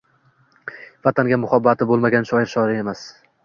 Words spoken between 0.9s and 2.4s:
Vatanga muhabbati bo‘lmagan